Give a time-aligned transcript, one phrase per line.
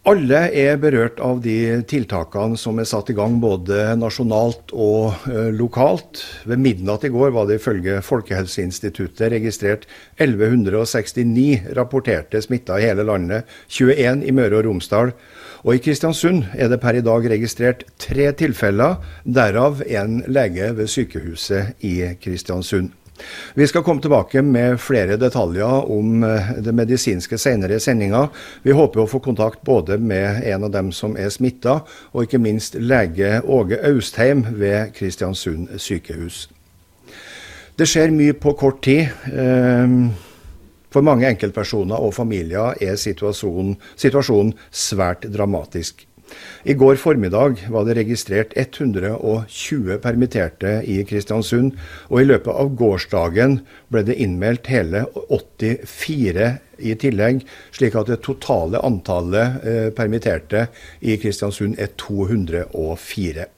[0.09, 5.51] Alle er berørt av de tiltakene som er satt i gang både nasjonalt og uh,
[5.53, 6.23] lokalt.
[6.49, 9.85] Ved midnatt i går var det ifølge Folkehelseinstituttet registrert
[10.17, 15.13] 1169 rapporterte smitta i hele landet, 21 i Møre og Romsdal.
[15.69, 18.97] Og i Kristiansund er det per i dag registrert tre tilfeller,
[19.29, 22.95] derav en lege ved sykehuset i Kristiansund.
[23.55, 28.27] Vi skal komme tilbake med flere detaljer om eh, det medisinske senere i sendinga.
[28.63, 31.81] Vi håper å få kontakt både med en av dem som er smitta,
[32.13, 36.49] og ikke minst lege Åge Austheim ved Kristiansund sykehus.
[37.81, 39.09] Det skjer mye på kort tid.
[39.33, 40.11] Ehm,
[40.93, 46.05] for mange enkeltpersoner og familier er situasjonen, situasjonen svært dramatisk.
[46.65, 51.77] I går formiddag var det registrert 120 permitterte i Kristiansund,
[52.09, 53.61] og i løpet av gårsdagen
[53.93, 57.45] ble det innmeldt hele 84 i tillegg,
[57.77, 60.69] slik at det totale antallet eh, permitterte
[61.01, 63.49] i Kristiansund er 204.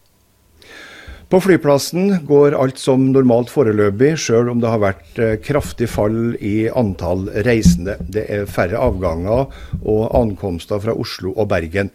[1.33, 6.35] På flyplassen går alt som normalt foreløpig, sjøl om det har vært eh, kraftig fall
[6.37, 7.95] i antall reisende.
[8.05, 9.47] Det er færre avganger
[9.81, 11.89] og ankomster fra Oslo og Bergen.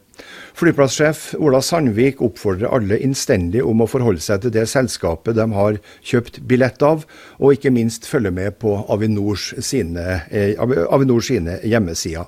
[0.58, 5.78] Flyplasssjef Ola Sandvik oppfordrer alle innstendig om å forholde seg til det selskapet de har
[6.02, 7.04] kjøpt billett av,
[7.38, 12.26] og ikke minst følge med på Avinors sine, eh, Avinors sine hjemmesider.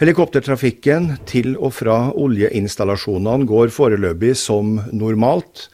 [0.00, 5.68] Helikoptertrafikken til og fra oljeinstallasjonene går foreløpig som normalt,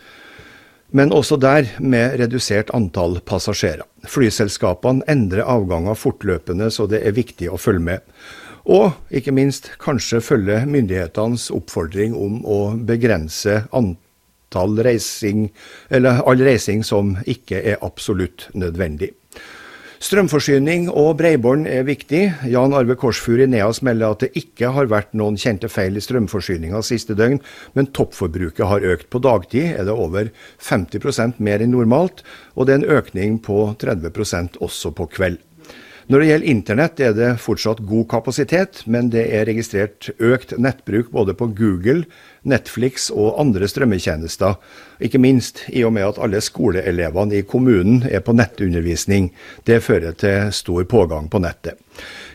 [0.91, 3.87] men også der med redusert antall passasjerer.
[4.11, 8.01] Flyselskapene endrer avganger fortløpende, så det er viktig å følge med.
[8.71, 15.49] Og ikke minst kanskje følge myndighetenes oppfordring om å begrense antall reising,
[15.91, 19.11] eller all reising som ikke er absolutt nødvendig.
[20.01, 22.23] Strømforsyning og bredbånd er viktig.
[22.49, 26.01] Jan Arve Korsfur i Neas melder at det ikke har vært noen kjente feil i
[26.01, 27.37] strømforsyninga siste døgn,
[27.77, 29.11] men toppforbruket har økt.
[29.13, 30.31] På dagtid er det over
[30.63, 32.25] 50% mer enn normalt,
[32.57, 35.43] og det er en økning på 30% også på kveld.
[36.11, 41.13] Når det gjelder internett er det fortsatt god kapasitet, men det er registrert økt nettbruk
[41.15, 42.03] både på Google,
[42.43, 44.57] Netflix og andre strømmetjenester.
[45.07, 49.31] Ikke minst i og med at alle skoleelevene i kommunen er på nettundervisning.
[49.63, 51.79] Det fører til stor pågang på nettet.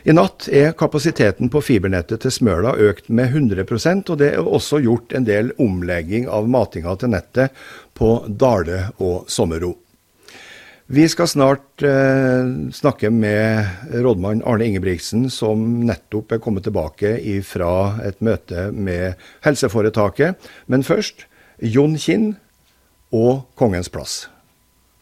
[0.08, 4.80] I natt er kapasiteten på fibernettet til Smøla økt med 100% og det er også
[4.88, 9.76] gjort en del omlegging av matinga til nettet på Dale og Sommero.
[10.86, 17.96] Vi skal snart eh, snakke med rådmann Arne Ingebrigtsen, som nettopp er kommet tilbake fra
[18.06, 20.38] et møte med helseforetaket.
[20.70, 21.24] Men først
[21.58, 22.36] Jon Kinn
[23.10, 24.28] og Kongens plass.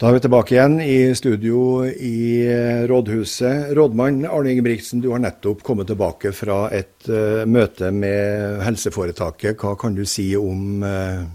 [0.01, 3.75] Da er vi tilbake igjen i studio i eh, rådhuset.
[3.77, 9.61] Rådmann Arne Ingebrigtsen, du har nettopp kommet tilbake fra et uh, møte med helseforetaket.
[9.61, 11.29] Hva kan du si om uh,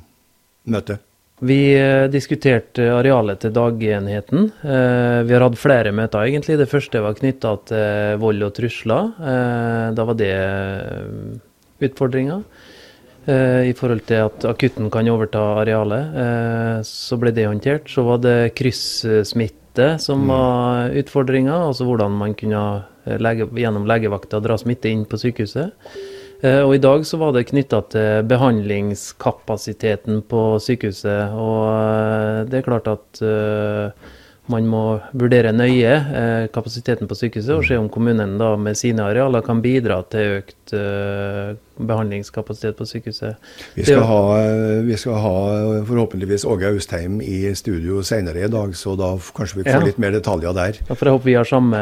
[0.65, 1.05] møtet?
[1.39, 4.49] Vi eh, diskuterte arealet til dagenheten.
[4.59, 6.57] Eh, vi har hatt flere møter, egentlig.
[6.59, 9.13] Det første var knytta til vold og trusler.
[9.23, 10.33] Eh, da var det
[11.79, 12.43] utfordringa.
[13.29, 16.15] I forhold til at akutten kan overta arealet.
[16.87, 17.85] Så ble det håndtert.
[17.91, 20.31] Så var det kryssmitte som mm.
[20.31, 21.59] var utfordringa.
[21.67, 22.63] Altså hvordan man kunne
[23.21, 25.75] lege, gjennom legevakta dra smitte inn på sykehuset.
[26.39, 31.35] Eh, og i dag så var det knytta til behandlingskapasiteten på sykehuset.
[31.35, 33.91] Og eh, det er klart at uh,
[34.49, 34.83] man må
[35.13, 39.99] vurdere nøye kapasiteten på sykehuset og se om kommunen da med sine arealer kan bidra
[40.09, 40.73] til økt
[41.79, 43.51] behandlingskapasitet på sykehuset.
[43.75, 44.21] Vi skal, ha,
[44.85, 45.35] vi skal ha
[45.87, 49.85] forhåpentligvis Åge Austheim i studio senere i dag, så da kanskje vi får ja.
[49.87, 50.81] litt mer detaljer der.
[50.89, 51.81] Da får jeg håpe vi har samme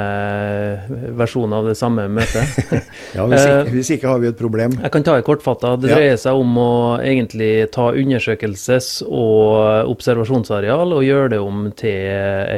[1.18, 2.62] versjon av det samme møtet.
[3.18, 4.78] ja, hvis ikke, eh, hvis ikke, har vi et problem.
[4.84, 5.76] Jeg kan ta det kortfatta.
[5.82, 6.22] Det dreier ja.
[6.28, 6.72] seg om å
[7.02, 12.10] egentlig ta undersøkelses- og observasjonsareal og gjøre det om til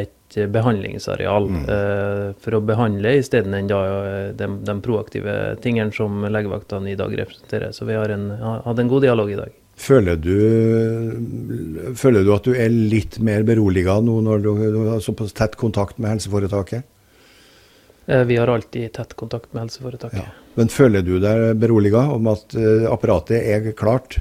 [0.03, 1.63] et behandlingsareal mm.
[1.65, 3.79] uh, for å behandle isteden de,
[4.37, 7.73] de, de proaktive tingene som legevaktene i dag representerer.
[7.73, 8.29] Så vi har en,
[8.65, 9.55] hatt en god dialog i dag.
[9.79, 10.35] Føler du,
[11.95, 15.55] føler du, at du er litt mer beroliga nå når du, du har såpass tett
[15.59, 16.83] kontakt med helseforetaket?
[18.09, 20.19] Eh, vi har alltid tett kontakt med helseforetaket.
[20.19, 20.25] Ja.
[20.59, 24.17] Men føler du deg beroliga om at eh, apparatet er klart?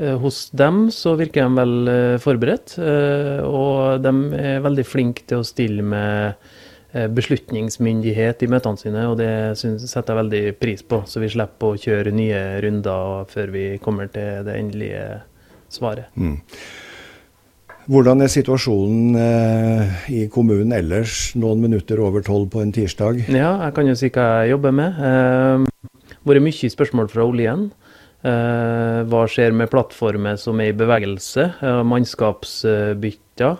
[0.00, 2.78] Eh, hos dem så virker de vel forberedt,
[3.44, 6.52] og de er veldig flinke til å stille med
[6.92, 10.98] beslutningsmyndighet i møtene sine, og det setter jeg veldig pris på.
[11.08, 15.04] Så vi slipper å kjøre nye runder før vi kommer til det endelige
[15.72, 16.12] svaret.
[16.20, 16.36] Mm.
[17.90, 23.24] Hvordan er situasjonen eh, i kommunen ellers, noen minutter over tolv på en tirsdag?
[23.26, 25.00] Ja, jeg kan jo si hva jeg jobber med.
[25.02, 27.72] Eh, vært mye spørsmål fra oljen.
[28.22, 31.42] Eh, hva skjer med plattformer som er i bevegelse?
[31.58, 33.56] Eh, mannskapsbytter.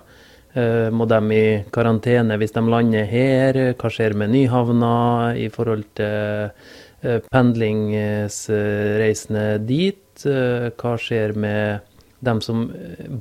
[0.55, 3.75] Eh, må de i karantene hvis de lander her?
[3.75, 6.55] Hva skjer med Nyhavna i forhold til
[7.03, 9.99] pendlingsreisende dit?
[10.23, 11.81] Hva skjer med
[12.23, 12.71] dem som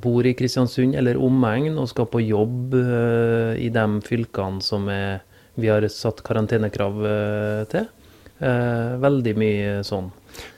[0.04, 2.78] bor i Kristiansund eller omegn og skal på jobb
[3.58, 5.24] i de fylkene som er,
[5.58, 7.02] vi har satt karantenekrav
[7.74, 7.90] til?
[8.42, 10.10] Veldig mye sånn.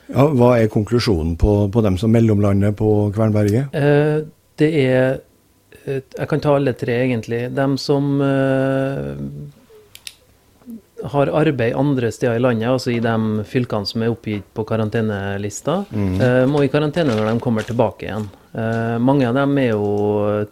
[0.09, 3.75] Ja, hva er konklusjonen på, på dem som mellomlander på Kvernberget?
[4.55, 5.17] Det er
[5.85, 7.45] Eh, jeg kan ta alle tre, egentlig.
[7.55, 8.17] Dem som
[11.05, 15.83] har arbeid andre steder i landet, altså i de fylkene som er oppgitt på karantenelista,
[15.91, 16.49] mm.
[16.49, 18.25] må i karantene når de kommer tilbake igjen.
[19.03, 19.89] Mange av dem er jo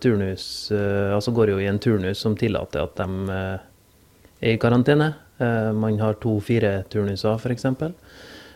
[0.04, 3.40] turnus, altså går jo i en turnus som tillater at de
[4.44, 5.14] er i karantene.
[5.40, 7.66] Man har to-fire turnuser, f.eks.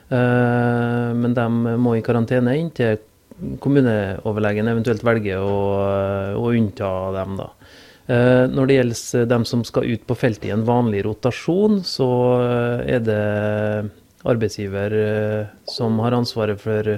[0.10, 1.46] men de
[1.82, 3.00] må i karantene inntil
[3.62, 5.58] kommuneoverlegen eventuelt velger å,
[6.38, 7.36] å unnta dem.
[7.42, 7.50] da.
[8.08, 12.08] Eh, når det gjelder dem som skal ut på feltet i en vanlig rotasjon, så
[12.88, 13.24] er det
[14.28, 16.98] arbeidsgiver eh, som har ansvaret for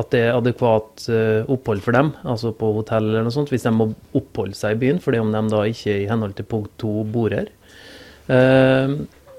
[0.00, 3.66] at det er adekvat eh, opphold for dem, altså på hotell eller noe sånt, hvis
[3.66, 6.74] de må oppholde seg i byen, fordi om de da ikke i henhold til punkt
[6.82, 7.50] to bor her.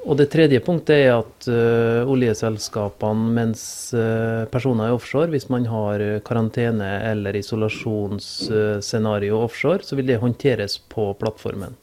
[0.01, 3.61] Og det tredje punktet er at uh, oljeselskapene, mens
[3.93, 10.17] uh, personer er offshore, hvis man har karantene eller isolasjonsscenario uh, offshore, så vil det
[10.23, 11.77] håndteres på plattformen.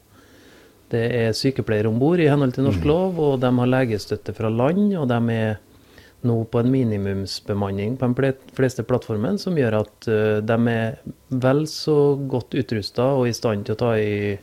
[0.91, 2.89] Det er sykepleiere om bord i henhold til norsk mm.
[2.91, 4.91] lov, og de har legestøtte fra land.
[4.99, 5.55] Og de er
[6.27, 10.09] nå på en minimumsbemanning på de fleste plattformene, som gjør at
[10.43, 10.97] de er
[11.29, 14.35] vel så godt utrusta og i stand til å ta i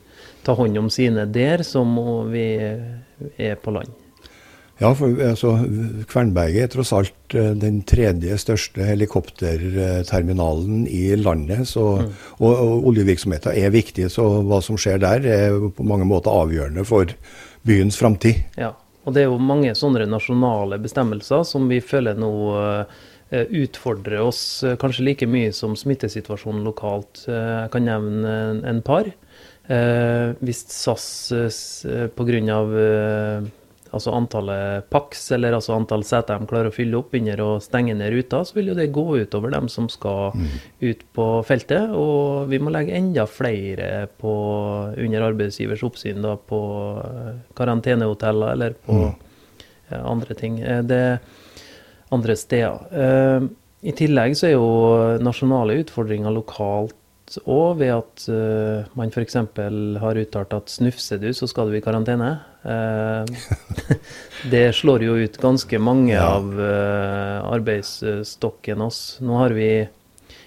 [0.47, 1.97] ta hånd om sine der som
[2.31, 3.93] vi er på land.
[4.77, 5.55] Ja, for altså,
[6.11, 11.65] Kvernberget er tross alt eh, den tredje største helikopterterminalen i landet.
[11.71, 12.11] Så, mm.
[12.43, 16.85] og, og oljevirksomheten er viktig, så hva som skjer der er på mange måter avgjørende
[16.89, 17.15] for
[17.67, 18.45] byens framtid.
[18.61, 18.75] Ja,
[19.07, 22.85] og det er jo mange sånne nasjonale bestemmelser som vi føler nå uh,
[23.33, 27.25] utfordrer oss kanskje like mye som smittesituasjonen lokalt.
[27.27, 29.09] Jeg kan nevne en par.
[29.67, 31.07] Eh, hvis SAS
[31.87, 32.59] eh, pga.
[32.87, 33.55] Eh,
[33.97, 37.95] altså antallet PAX, eller altså antall seter de klarer å fylle opp under å stenge
[37.97, 40.49] ned ruta, så vil jo det gå utover dem som skal mm.
[40.83, 41.95] ut på feltet.
[41.97, 44.35] Og vi må legge enda flere på,
[44.93, 46.61] under arbeidsgivers oppsyn da, på
[47.05, 49.15] eh, karantenehoteller eller på mm.
[50.03, 50.61] andre ting.
[50.85, 51.03] Det
[52.15, 53.49] andre steder.
[53.87, 54.69] I tillegg så er jo
[55.23, 56.99] nasjonale utfordringer lokalt
[57.43, 59.37] òg ved at uh, man f.eks.
[60.01, 62.31] har uttalt at snufser du, så skal du i karantene.
[62.63, 63.27] Uh,
[64.53, 66.29] det slår jo ut ganske mange ja.
[66.37, 69.19] av uh, arbeidsstokken oss.
[69.27, 69.71] Nå har vi,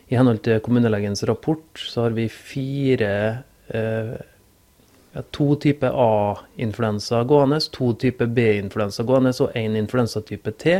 [0.07, 3.13] i henhold til kommunelegens rapport, så har vi fire
[5.29, 10.79] to typer A-influensa gående, to typer B-influensa gående og én influensatype T.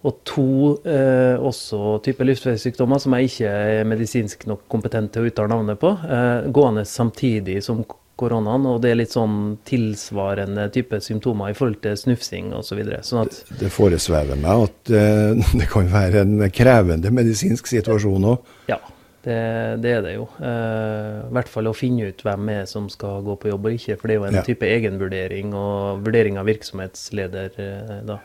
[0.00, 0.50] Og to
[0.88, 5.80] eh, også type luftveissykdommer som jeg ikke er medisinsk nok kompetent til å uttale navnet
[5.80, 7.82] på, eh, gående samtidig som
[8.20, 8.64] koronaen.
[8.68, 12.80] Og det er litt sånn tilsvarende type symptomer i forhold til snufsing osv.
[13.06, 18.56] Sånn det, det foresvever meg at eh, det kan være en krevende medisinsk situasjon òg.
[18.72, 18.80] Ja,
[19.24, 19.40] det,
[19.84, 20.28] det, er det jo.
[20.40, 23.76] Eh, I hvert fall å finne ut hvem er som skal gå på jobb og
[23.76, 23.98] ikke.
[24.00, 24.46] For det er jo en ja.
[24.46, 27.60] type egenvurdering og vurdering av virksomhetsleder.
[27.60, 28.22] Eh, da.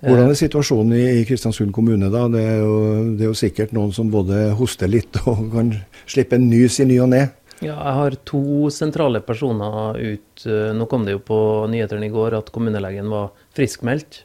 [0.00, 2.08] Hvordan er situasjonen i Kristiansund kommune?
[2.12, 2.24] da?
[2.32, 2.76] Det er, jo,
[3.18, 5.74] det er, jo, sikkert noen som både hoster litt og kan
[6.08, 7.26] slippe en nys i ny og ne?
[7.60, 10.46] Ja, jeg har to sentrale personer ut.
[10.48, 14.22] Eh, nå kom det jo på nyhetene i går at kommunelegen var friskmeldt.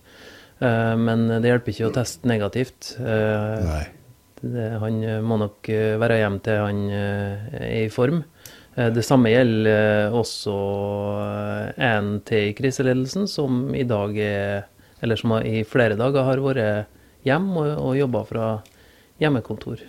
[0.64, 2.96] Eh, men det hjelper ikke å teste negativt.
[3.02, 3.84] Eh, Nei.
[4.46, 5.68] Han må nok
[5.98, 8.20] være hjemme til han er i form.
[8.76, 10.54] Det samme gjelder også
[11.82, 14.68] en til i kriseledelsen, som i dag er
[15.04, 18.48] eller som i flere dager har vært hjemme og, og jobba fra
[19.22, 19.84] hjemmekontor.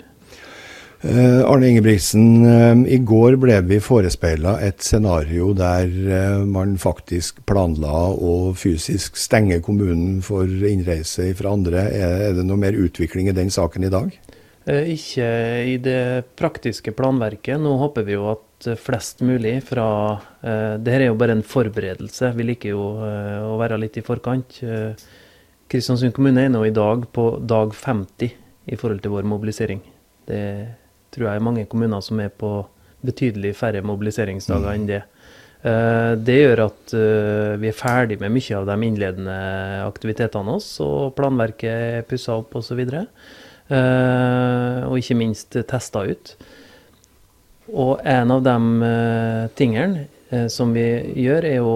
[1.04, 7.42] Eh, Arne Ingebrigtsen, eh, i går ble vi forespeila et scenario der eh, man faktisk
[7.46, 11.84] planla å fysisk stenge kommunen for innreise fra andre.
[11.92, 14.08] Er, er, det noe mer utvikling i den saken i dag?
[14.66, 15.26] Ikke
[15.70, 17.60] i det praktiske planverket.
[17.62, 19.84] Nå håper vi jo at flest mulig fra
[20.42, 22.32] Dette er jo bare en forberedelse.
[22.34, 22.88] Vi liker jo
[23.46, 24.58] å være litt i forkant.
[25.70, 28.34] Kristiansund kommune er nå i dag på dag 50
[28.66, 29.84] i forhold til vår mobilisering.
[30.26, 30.42] Det
[31.14, 32.58] tror jeg er mange kommuner som er på
[33.06, 35.02] betydelig færre mobiliseringsdager enn det.
[35.66, 39.36] Eh, det gjør at eh, vi er ferdig med mye av de innledende
[39.86, 42.82] aktivitetene oss, og planverket er pussa opp osv.
[42.82, 46.36] Og, så eh, og ikke minst testa ut.
[47.72, 48.90] Og en av de
[49.58, 50.84] tingene som vi
[51.24, 51.74] gjør, er å,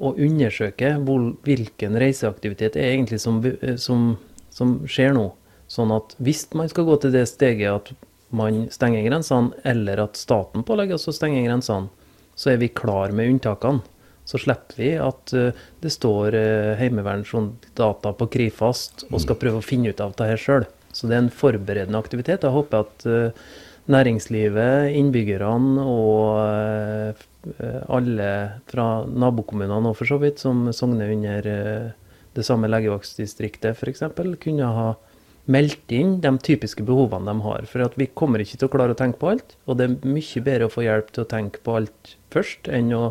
[0.00, 0.94] å undersøke
[1.44, 3.42] hvilken reiseaktivitet er egentlig som,
[3.76, 4.14] som,
[4.52, 5.28] som skjer nå.
[5.72, 7.92] Sånn at hvis man skal gå til det steget at
[8.32, 11.92] man stenger grensene, eller at staten pålegger oss å stenge grensene,
[12.36, 13.84] så er vi klar med unntakene.
[14.24, 15.32] Så slipper vi at
[15.82, 16.36] det står
[16.78, 20.66] heimevernssoldater på Krifast og skal prøve å finne ut av det her sjøl.
[20.92, 22.44] Så det er en forberedende aktivitet.
[22.44, 23.46] Jeg håper at uh,
[23.92, 28.28] næringslivet, innbyggerne og uh, alle
[28.70, 31.48] fra nabokommunene og for så vidt, som sogner under
[32.32, 34.04] det samme legevaktdistriktet f.eks.,
[34.40, 34.92] kunne ha
[35.50, 37.66] meldt inn de typiske behovene de har.
[37.70, 39.56] For vi kommer ikke til å klare å tenke på alt.
[39.66, 42.92] Og det er mye bedre å få hjelp til å tenke på alt først, enn
[42.94, 43.04] å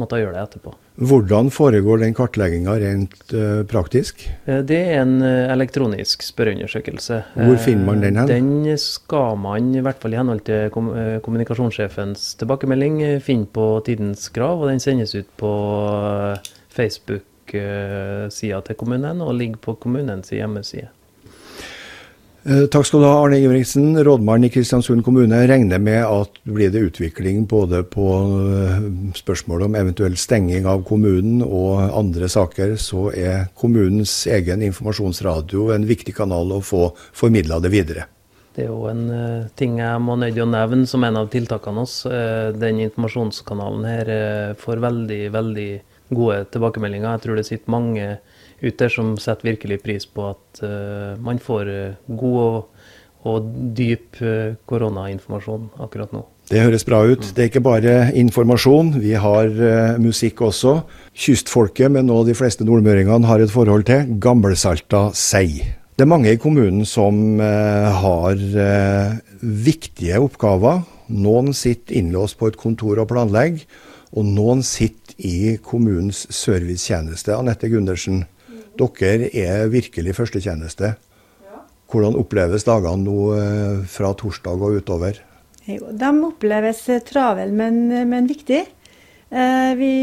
[0.00, 0.72] måtte gjøre det etterpå.
[1.10, 4.26] Hvordan foregår den kartlegginga rent uh, praktisk?
[4.44, 7.22] Eh, det er en uh, elektronisk spørreundersøkelse.
[7.38, 8.28] Hvor finner man den hen?
[8.30, 14.60] Den skal man, i hvert fall i henhold til kommunikasjonssjefens tilbakemelding, finne på Tidens Krav.
[14.60, 15.52] Og den sendes ut på
[16.76, 20.90] Facebook-sida til kommunen og ligger på kommunens hjemmeside.
[22.40, 25.42] Eh, takk skal du ha, Arne Ingebrigtsen, rådmann i Kristiansund kommune.
[25.48, 28.86] Regner med at blir det utvikling både på eh,
[29.18, 35.84] spørsmålet om eventuell stenging av kommunen og andre saker, så er kommunens egen informasjonsradio en
[35.84, 38.08] viktig kanal å få formidla det videre.
[38.56, 41.84] Det er jo en uh, ting jeg må nødde å nevne som en av tiltakene.
[41.84, 44.10] Uh, den informasjonskanalen her
[44.58, 45.70] får veldig, veldig
[46.10, 47.12] gode tilbakemeldinger.
[47.12, 48.08] Jeg tror det sitter mange
[48.62, 52.84] ute som setter virkelig pris på at uh, man får uh, god og,
[53.30, 56.24] og dyp uh, koronainformasjon akkurat nå.
[56.50, 57.22] Det høres bra ut.
[57.36, 59.52] Det er ikke bare informasjon, vi har
[60.02, 60.80] musikk også.
[61.14, 65.60] Kystfolket, med nå de fleste nordmøringene har et forhold til, gammelsalta sei.
[65.94, 68.42] Det er mange i kommunen som har
[69.38, 70.82] viktige oppgaver.
[71.06, 73.62] Noen sitter innlåst på et kontor og planlegger,
[74.10, 77.34] og noen sitter i kommunens servicetjeneste.
[77.36, 78.24] Anette Gundersen,
[78.78, 80.94] dere er virkelig førstetjeneste.
[81.90, 85.18] Hvordan oppleves dagene nå eh, fra torsdag og utover?
[85.66, 88.62] Jo, de oppleves travel, men, men viktig.
[89.30, 89.94] Eh, vi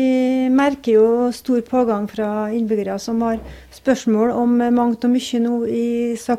[0.51, 3.39] merker jo stor pågang fra innbyggere som har
[3.75, 5.87] spørsmål om mangt og mye nå i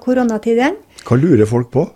[0.05, 0.77] koronatiden.
[1.09, 1.87] Hva lurer folk på?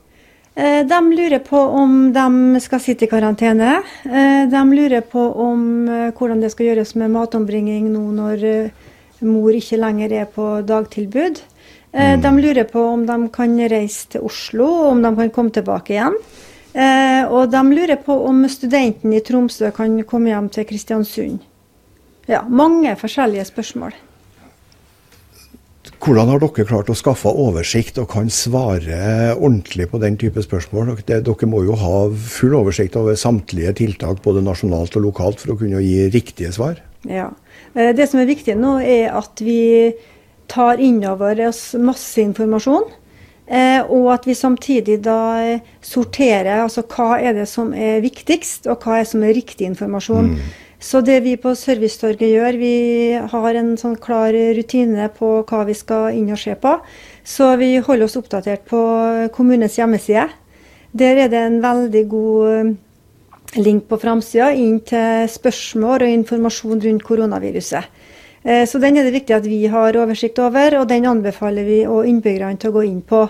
[0.56, 3.82] Eh, de lurer på om de skal sitte i karantene.
[4.04, 5.68] De lurer på om
[6.16, 8.48] hvordan det skal gjøres med matombringing nå når
[9.26, 11.42] mor ikke lenger er på dagtilbud.
[11.92, 12.22] Eh, mm.
[12.24, 15.96] De lurer på om de kan reise til Oslo, og om de kan komme tilbake
[15.96, 16.16] igjen.
[16.72, 21.42] Eh, og de lurer på om studenten i Tromsø kan komme hjem til Kristiansund.
[22.30, 23.92] Ja, mange forskjellige spørsmål.
[26.02, 30.96] Hvordan har dere klart å skaffe oversikt og kan svare ordentlig på den type spørsmål?
[31.06, 35.58] Dere må jo ha full oversikt over samtlige tiltak både nasjonalt og lokalt for å
[35.60, 36.80] kunne gi riktige svar?
[37.08, 37.30] Ja.
[37.74, 39.92] Eh, det som er viktig nå, er at vi
[40.52, 42.90] tar inn over oss masse informasjon.
[43.52, 48.84] Eh, og at vi samtidig da sorterer altså hva er det som er viktigst, og
[48.84, 50.36] hva er det som er riktig informasjon.
[50.36, 50.52] Mm.
[50.82, 52.76] Så det vi på Servicetorget gjør, vi
[53.14, 56.72] har en sånn klar rutine på hva vi skal inn og se på.
[57.22, 58.80] Så vi holder oss oppdatert på
[59.34, 60.26] kommunens hjemmeside.
[60.92, 62.72] Der er det en veldig god
[63.60, 68.00] link på framsida inn til spørsmål og informasjon rundt koronaviruset.
[68.42, 71.82] Eh, så den er det viktig at vi har oversikt over, og den anbefaler vi
[71.86, 73.26] og innbyggerne til å gå inn på.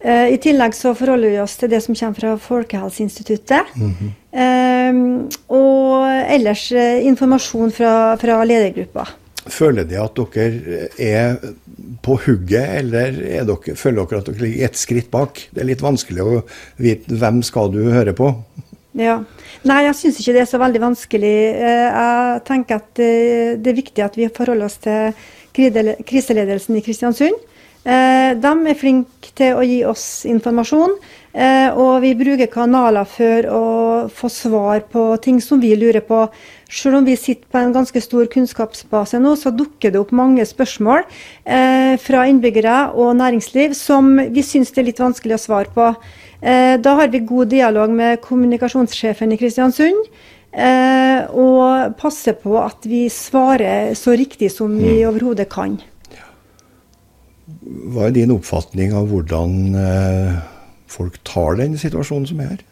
[0.00, 3.76] Eh, I tillegg så forholder vi oss til det som kommer fra Folkehelseinstituttet.
[3.76, 4.12] Mm -hmm.
[5.48, 9.06] Og ellers informasjon fra, fra ledergruppa.
[9.46, 11.36] Føler de at dere er
[12.02, 13.12] på hugget, eller
[13.46, 15.48] dere, føler dere at dere ligger ett skritt bak?
[15.54, 16.42] Det er litt vanskelig å
[16.76, 18.32] vite hvem skal du høre på?
[18.96, 19.18] Ja.
[19.68, 21.34] Nei, jeg syns ikke det er så veldig vanskelig.
[21.52, 25.12] Eh, jeg tenker at eh, det er viktig at vi forholder oss til
[25.56, 27.36] kriseledelsen i Kristiansund.
[27.84, 30.98] Eh, de er flinke til å gi oss informasjon.
[31.36, 33.64] Og vi bruker kanaler for å
[34.08, 36.22] få svar på ting som vi lurer på.
[36.64, 40.46] Selv om vi sitter på en ganske stor kunnskapsbase nå, så dukker det opp mange
[40.48, 41.04] spørsmål
[42.00, 45.90] fra innbyggere og næringsliv som vi syns det er litt vanskelig å svare på.
[46.40, 50.08] Eh, da har vi god dialog med kommunikasjonssjefen i Kristiansund.
[50.56, 55.08] Eh, og passer på at vi svarer så riktig som vi mm.
[55.10, 55.76] overhodet kan.
[57.92, 60.38] Hva er din oppfatning av hvordan eh,
[60.90, 62.64] folk tar den situasjonen som er her?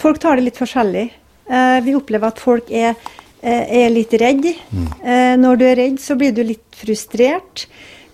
[0.00, 1.10] Folk tar det litt forskjellig.
[1.50, 2.96] Eh, vi opplever at folk er,
[3.42, 4.48] er litt redd.
[4.72, 4.88] Mm.
[5.04, 7.66] Eh, når du er redd, så blir du litt frustrert.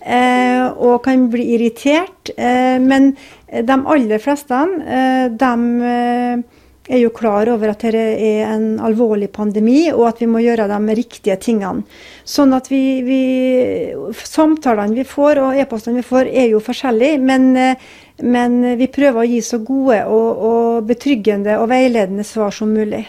[0.07, 2.31] Eh, og kan bli irritert.
[2.37, 3.11] Eh, men
[3.47, 4.59] de aller fleste,
[5.39, 5.51] de
[6.87, 10.69] er jo klar over at dette er en alvorlig pandemi, og at vi må gjøre
[10.71, 11.83] de riktige tingene.
[12.23, 13.21] Sånn at vi, vi
[14.23, 17.49] Samtalene vi får og e-postene vi får er jo forskjellige, men,
[18.23, 23.03] men, vi prøver å gi så gode og, og betryggende og veiledende svar som mulig.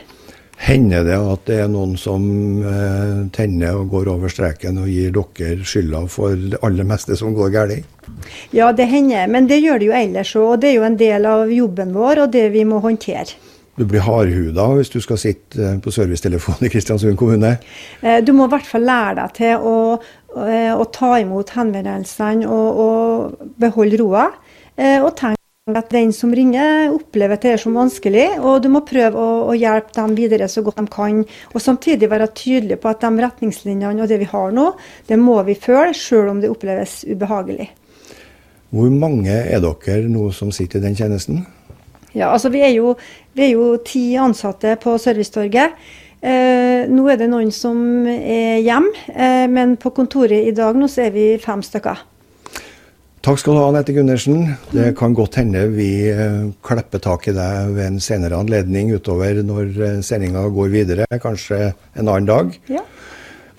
[0.58, 2.24] Hender det at det er noen som
[2.66, 7.36] eh, tenner og går over streken og gir dere skylda for det aller meste som
[7.36, 7.86] går galt?
[8.50, 10.48] Ja, det hender, men det gjør det jo ellers òg.
[10.56, 13.38] Og det er jo en del av jobben vår og det vi må håndtere.
[13.78, 17.54] Du blir hardhuda hvis du skal sitte eh, på servicetelefonen i Kristiansund kommune?
[18.02, 19.78] Eh, du må i hvert fall lære deg til å,
[20.34, 24.28] å, å ta imot henvendelsene og, og beholde roa.
[24.78, 25.37] Og tenke
[25.76, 29.92] at den som ringer, opplever det som vanskelig, og du må prøve å, å, hjelpe
[29.96, 31.20] dem videre så godt de kan.
[31.52, 34.70] Og samtidig være tydelig på at de retningslinjene og det vi har nå,
[35.10, 37.68] det må vi følge, sjøl om det oppleves ubehagelig.
[38.70, 41.46] Hvor mange er dere nå som sitter i den tjenesten?
[42.14, 42.94] Ja, altså vi er jo,
[43.36, 45.76] vi er jo ti ansatte på Servicetorget.
[46.18, 50.88] Eh, nå er det noen som er hjemme, eh, men på kontoret i dag nå
[50.90, 52.00] så er vi fem stykker.
[53.28, 54.54] Takk skal du ha, Anette Gundersen.
[54.72, 59.42] Det kan godt hende vi klepper klipper tak i deg ved en senere anledning utover
[59.44, 62.56] når eh, sendinga går videre, kanskje en annen dag.
[62.72, 62.80] Ja.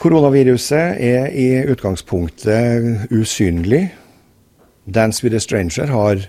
[0.01, 3.91] Koronaviruset er i utgangspunktet usynlig.
[4.89, 6.25] Dance with a Stranger har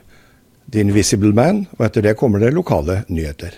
[0.69, 3.57] The Invisible Man, og etter det kommer det lokale nyheter.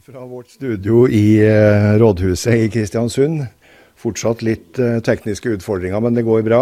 [0.00, 3.50] Fra vårt studio i eh, rådhuset i Kristiansund.
[3.98, 6.60] Fortsatt litt uh, tekniske utfordringer, men det går bra.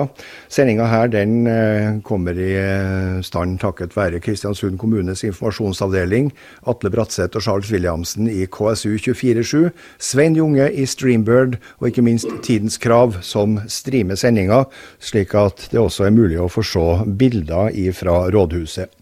[0.53, 6.33] Sendinga her den uh, kommer i uh, stand takket være Kristiansund kommunes informasjonsavdeling,
[6.67, 9.71] Atle Bratseth og Charles Williamsen i KSU 24-7,
[10.01, 14.65] Svein Junge i Streambird, og ikke minst Tidens Krav, som streamer sendinga,
[14.99, 16.87] slik at det også er mulig å få se
[17.21, 18.93] bilder fra rådhuset.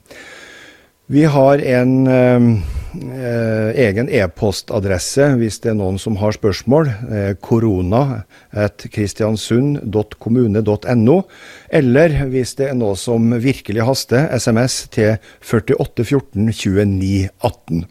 [1.07, 6.89] Vi har en eh, egen e-postadresse hvis det er noen som har spørsmål.
[7.13, 8.23] Eh, korona
[11.69, 17.85] Eller hvis det er noe som virkelig haster, SMS til 4814 29 18.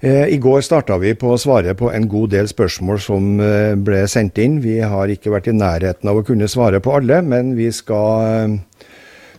[0.00, 4.06] I går starta vi på å svare på en god del spørsmål som eh, ble
[4.08, 4.60] sendt inn.
[4.64, 8.24] Vi har ikke vært i nærheten av å kunne svare på alle, men vi skal
[8.28, 8.54] eh,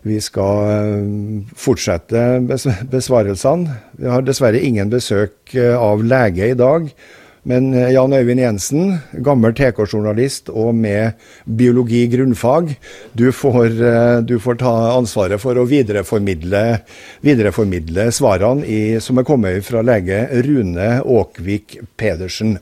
[0.07, 2.21] vi skal eh, fortsette
[2.91, 3.79] besvarelsene.
[4.01, 6.89] Vi har dessverre ingen besøk eh, av lege i dag.
[7.49, 12.73] Men eh, Jan Øyvind Jensen, gammel TK-journalist og med biologi grunnfag,
[13.17, 13.77] du får,
[14.25, 16.65] du får, ta ansvaret for å videreformidle,
[17.25, 22.57] videreformidle svarene i, som er kommet fra lege Rune Åkvik Pedersen.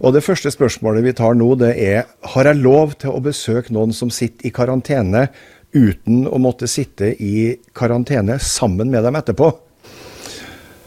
[0.00, 3.74] Og Det første spørsmålet vi tar nå, det er har jeg lov til å besøke
[3.74, 5.26] noen som sitter i karantene
[5.72, 9.50] uten å måtte sitte i karantene sammen med dem etterpå?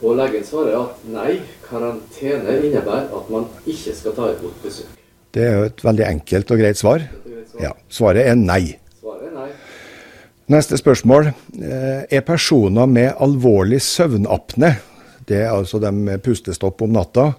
[0.03, 4.89] Og Legen svarer at nei, karantene innebærer at man ikke skal ta imot besøk.
[5.33, 7.05] Det er jo et veldig enkelt og greit svar.
[7.61, 8.75] Ja, Svaret er nei.
[8.99, 9.47] Svaret er nei.
[10.51, 11.31] Neste spørsmål.
[11.55, 14.75] Eh, er personer med alvorlig søvnapne,
[15.27, 17.31] det er altså de med pustestopp om natta,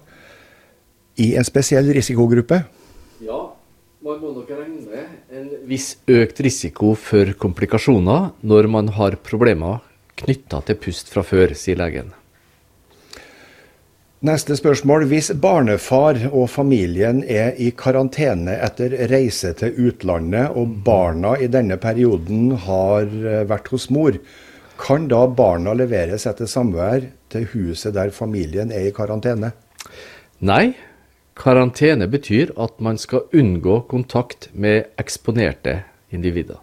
[1.21, 2.63] i en spesiell risikogruppe?
[3.23, 3.39] Ja,
[4.03, 5.05] man må nok regne
[5.35, 9.81] en viss økt risiko for komplikasjoner når man har problemer
[10.15, 12.13] knytta til pust fra før, sier legen.
[14.25, 15.03] Neste spørsmål.
[15.11, 21.75] Hvis barnefar og familien er i karantene etter reise til utlandet, og barna i denne
[21.83, 24.15] perioden har eh, vært hos mor,
[24.79, 29.51] kan da barna leveres etter samvær til huset der familien er i karantene?
[30.47, 30.73] Nei,
[31.35, 35.81] Karantene betyr at man skal unngå kontakt med eksponerte
[36.15, 36.61] individer.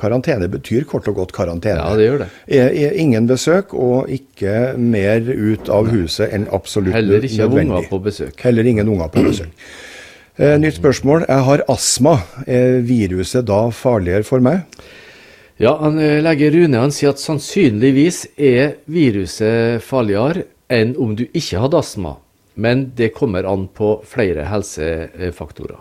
[0.00, 1.78] Karantene betyr kort og godt karantene.
[1.78, 2.28] Ja, det gjør det.
[2.48, 7.12] Er, er ingen besøk, og ikke mer ut av huset enn absolutt nødvendig.
[7.12, 7.76] Heller ikke nødvendig.
[7.76, 8.40] unger på besøk.
[8.42, 9.68] Heller ingen unger på besøk.
[10.34, 11.28] Eh, nytt spørsmål.
[11.28, 12.16] Jeg har astma.
[12.46, 14.64] Er viruset da farligere for meg?
[15.62, 21.28] Ja, han, legger Lege Rune han sier at sannsynligvis er viruset farligere enn om du
[21.30, 22.16] ikke hadde astma.
[22.54, 25.80] Men det kommer an på flere helsefaktorer.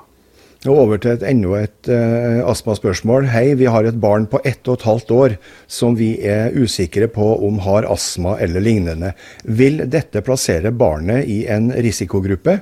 [0.64, 3.28] Og over til et, enda et uh, astmaspørsmål.
[3.34, 5.36] Hei, vi har et barn på ett og et halvt år
[5.68, 9.12] som vi er usikre på om har astma eller lignende.
[9.44, 12.62] Vil dette plassere barnet i en risikogruppe?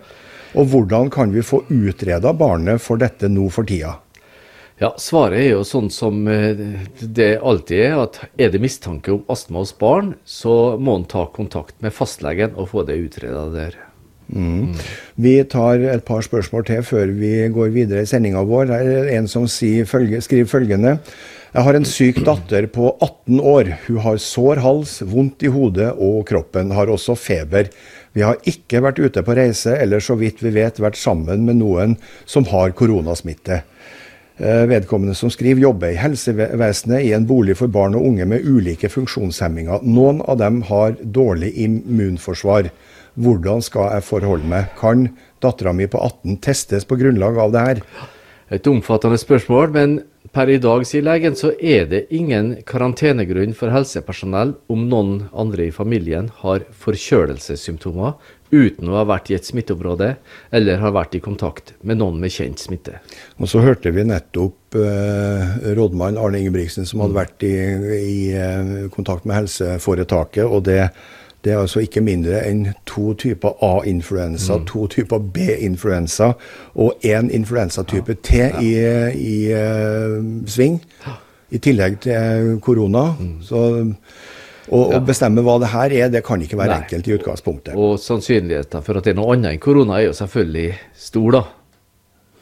[0.58, 4.00] Og hvordan kan vi få utreda barnet for dette nå for tida?
[4.82, 6.58] Ja, Svaret er jo sånn som eh,
[7.06, 11.28] det alltid er, at er det mistanke om astma hos barn, så må en ta
[11.30, 13.78] kontakt med fastlegen og få det utreda der.
[14.32, 14.72] Mm.
[15.22, 18.70] Vi tar et par spørsmål til før vi går videre i sendinga vår.
[18.72, 20.98] Det er en som følge, skriver følgende.
[21.52, 23.74] Jeg har en syk datter på 18 år.
[23.88, 26.72] Hun har sår hals, vondt i hodet og kroppen.
[26.72, 27.68] Har også feber.
[28.16, 31.60] Vi har ikke vært ute på reise eller så vidt vi vet vært sammen med
[31.60, 33.62] noen som har koronasmitte.
[34.42, 38.48] Eh, vedkommende som skriver, jobber i helsevesenet i en bolig for barn og unge med
[38.48, 39.84] ulike funksjonshemminger.
[39.84, 42.72] Noen av dem har dårlig immunforsvar.
[43.20, 44.72] Hvordan skal jeg forholde meg?
[44.80, 45.10] Kan
[45.44, 47.84] dattera mi på 18 testes på grunnlag av det her?
[48.52, 50.00] Et omfattende spørsmål, men
[50.36, 55.66] per i dag, sier legen, så er det ingen karantenegrunn for helsepersonell om noen andre
[55.68, 58.16] i familien har forkjølelsessymptomer
[58.52, 60.14] uten å ha vært i et smitteområde
[60.56, 63.00] eller har vært i kontakt med noen med kjent smitte.
[63.40, 67.56] Og Så hørte vi nettopp eh, rådmann Arne Ingebrigtsen som hadde vært i,
[67.98, 70.44] i eh, kontakt med helseforetaket.
[70.46, 70.84] og det
[71.44, 74.66] det er altså ikke mindre enn to typer A-influensa, mm.
[74.70, 76.34] to typer B-influensa
[76.76, 78.72] og én influensatype T i,
[79.18, 80.78] i uh, sving.
[81.52, 83.10] I tillegg til korona.
[83.20, 83.34] Mm.
[83.44, 83.64] Så
[84.72, 86.84] å bestemme hva det her er, det kan ikke være Nei.
[86.86, 87.74] enkelt i utgangspunktet.
[87.76, 90.70] Og sannsynligheten for at det er noe annet enn korona, er jo selvfølgelig
[91.10, 91.44] stor, da.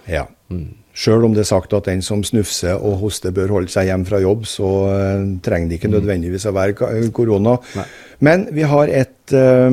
[0.10, 0.28] Ja.
[0.54, 0.76] Mm.
[1.00, 4.04] Sjøl om det er sagt at den som snufser og hoster bør holde seg hjem
[4.10, 5.96] fra jobb, så uh, trenger det ikke mm.
[5.96, 7.56] nødvendigvis å være korona.
[7.80, 7.86] Nei.
[8.28, 9.72] Men vi har et, uh,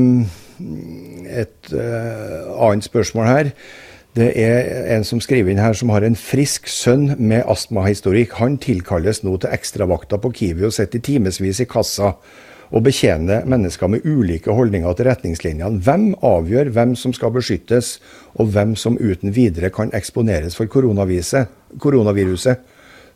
[1.27, 3.53] et uh, annet spørsmål her.
[4.17, 8.39] Det er en som skriver inn her som har en frisk sønn med astmahistorikk.
[8.39, 12.15] Han tilkalles nå til ekstravakta på Kiwi og sitter timevis i kassa
[12.71, 15.83] og betjene mennesker med ulike holdninger til retningslinjene.
[15.85, 17.97] Hvem avgjør hvem som skal beskyttes,
[18.35, 22.65] og hvem som uten videre kan eksponeres for koronaviruset?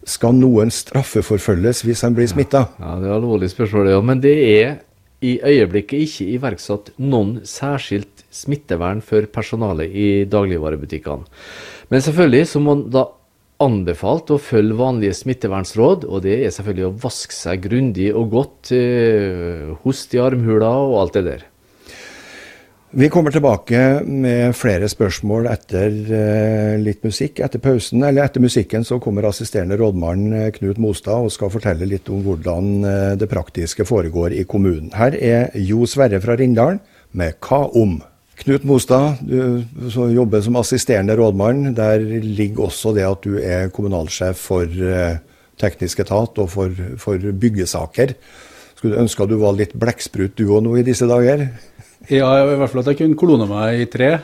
[0.08, 2.64] Skal noen straffeforfølges hvis han blir smitta?
[2.80, 4.00] Ja, det er alvorlig spørsmål, ja.
[4.00, 4.78] Men det er
[5.20, 11.28] i øyeblikket ikke iverksatt noen særskilt smittevern for personalet i dagligvarebutikkene.
[11.92, 13.04] Men selvfølgelig så må man da
[13.60, 18.72] anbefalt å følge vanlige smittevernsråd, og det er selvfølgelig å vaske seg grundig og godt,
[18.72, 21.46] eh, hoste i armhula og alt det der.
[22.92, 27.38] Vi kommer tilbake med flere spørsmål etter eh, litt musikk.
[27.38, 31.86] Etter pausen, eller etter musikken så kommer assisterende rådmann eh, Knut Mostad og skal fortelle
[31.86, 34.90] litt om hvordan eh, det praktiske foregår i kommunen.
[34.98, 36.82] Her er Jo Sverre fra Rindalen
[37.14, 38.00] med Hva om?
[38.40, 39.64] Knut Mostad, du
[40.14, 41.74] jobber som assisterende rådmann.
[41.76, 45.18] Der ligger også det at du er kommunalsjef for eh,
[45.60, 46.72] teknisk etat og for,
[47.02, 48.14] for byggesaker.
[48.78, 51.50] Skulle ønske at du var litt blekksprut du òg nå i disse dager?
[52.08, 54.14] Ja, i hvert fall at jeg kunne klone meg i tre.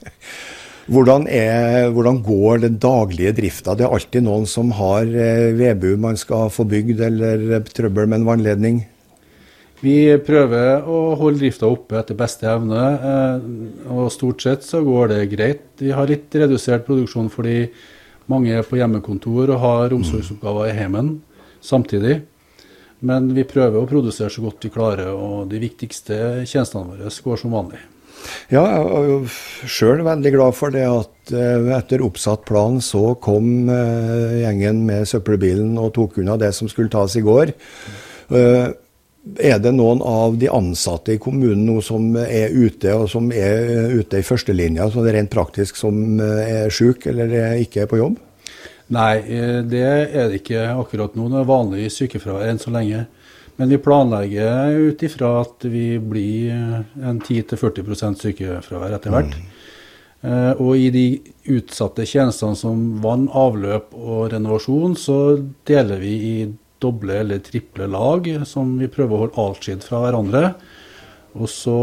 [0.92, 3.72] hvordan, er, hvordan, går den daglige drifta?
[3.72, 5.08] Det er alltid noen som har
[5.56, 8.82] vedbu man skal få bygd, eller trøbbel med en vannledning.
[9.80, 13.44] Vi prøver å holde drifta oppe etter beste evne, eh,
[13.88, 15.62] og stort sett så går det greit.
[15.80, 17.70] Vi har litt redusert produksjon fordi
[18.28, 21.14] mange er på hjemmekontor og har omsorgsoppgaver i heimen
[21.64, 22.20] samtidig.
[23.00, 27.40] Men vi prøver å produsere så godt vi klarer, og de viktigste tjenestene våre går
[27.40, 27.80] som vanlig.
[28.52, 29.16] Ja, jeg er jo
[29.64, 35.08] sjøl veldig glad for det at eh, etter oppsatt plan så kom eh, gjengen med
[35.08, 37.54] søppelbilen og tok unna det som skulle tas i går.
[39.38, 43.92] Er det noen av de ansatte i kommunen nå som er ute, og som er
[44.00, 48.00] ute i førstelinja, så det er rent praktisk, som er syk eller ikke er på
[48.00, 48.18] jobb?
[48.90, 51.28] Nei, eh, det er det ikke akkurat nå.
[51.30, 53.06] Det er vanlig sykefravær enn så lenge.
[53.60, 56.54] Men vi planlegger ut ifra at vi blir
[57.04, 59.34] en 10-40 sykefravær etter hvert.
[59.36, 59.50] Mm.
[60.64, 61.04] Og i de
[61.52, 65.18] utsatte tjenestene som vann, avløp og renovasjon, så
[65.68, 66.34] deler vi i
[66.82, 70.54] doble eller triple lag som vi prøver å holde atskilt fra hverandre.
[71.38, 71.80] Og så,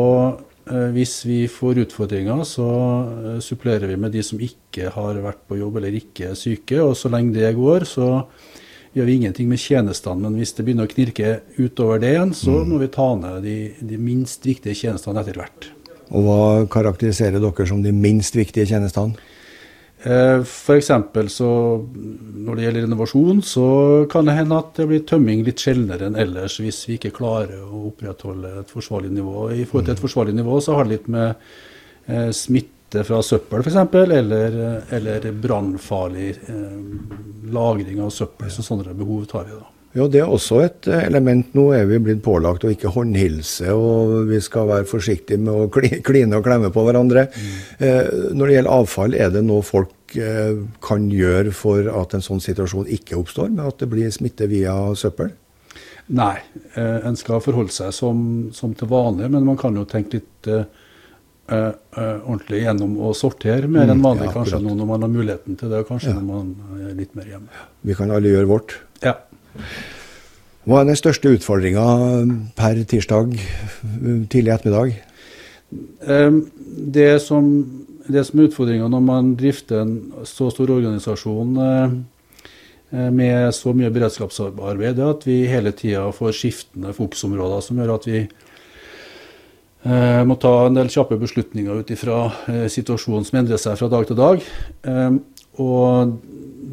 [0.68, 5.46] eh, hvis vi får utfordringer, så eh, supplerer vi med de som ikke har vært
[5.48, 6.82] på jobb eller ikke er syke.
[6.84, 8.26] Og så lenge det går, så
[8.98, 10.26] gjør vi ingenting med tjenestene.
[10.26, 12.70] Men hvis det begynner å knirke utover det igjen, så mm.
[12.70, 15.72] må vi ta ned de, de minst viktige tjenestene etter hvert.
[16.08, 19.18] Og hva karakteriserer dere som de minst viktige tjenestene?
[20.04, 20.92] Eh, F.eks.
[21.34, 21.50] så
[21.82, 23.68] når det gjelder renovasjon, så
[24.12, 27.64] kan det hende at det blir tømming litt sjeldnere enn ellers hvis vi ikke klarer
[27.66, 29.50] å opprettholde et forsvarlig nivå.
[29.58, 31.32] I forhold til et forsvarlig nivå så har det litt med
[32.06, 34.60] eh, smitte fra søppel f.eks., eller,
[35.00, 36.78] eller brannfarlig eh,
[37.58, 38.54] lagring av søppel.
[38.54, 39.66] Så sånne behov tar vi da.
[39.98, 41.56] Ja, det er også et element.
[41.58, 45.86] Nå er vi blitt pålagt å ikke håndhilse, og vi skal være forsiktige med å
[46.10, 47.26] kline og klemme på hverandre.
[47.34, 47.56] Mm.
[47.82, 52.26] Eh, når det gjelder avfall, er det noe folk eh, kan gjøre for at en
[52.26, 55.34] sånn situasjon ikke oppstår, med at det blir smitte via søppel?
[56.14, 56.36] Nei,
[56.78, 58.20] eh, en skal forholde seg som,
[58.56, 60.62] som, til vanlig, men man kan jo tenke litt uh,
[61.52, 65.12] uh, ordentlig gjennom å sortere mer enn mm, vanlig, ja, kanskje nå når man har
[65.12, 66.20] muligheten til det, og kanskje ja.
[66.22, 67.66] når man er litt mer hjemme.
[67.84, 68.78] Vi kan alle gjøre vårt.
[69.04, 69.18] Ja.
[70.68, 71.84] Hva er den største utfordringa
[72.58, 73.38] per tirsdag
[74.28, 74.98] tidlig ettermiddag?
[76.98, 77.48] Det som,
[78.08, 79.94] det som er utfordringa når man drifter en
[80.28, 81.96] så stor organisasjon eh,
[83.16, 88.08] med så mye beredskapsarbeid, er at vi hele tida får skiftende fokusområder som gjør at
[88.12, 88.20] vi
[89.88, 92.28] eh, må ta en del kjappe beslutninger ut ifra
[92.68, 94.44] situasjonen som endrer seg fra dag til dag.
[95.64, 96.18] Og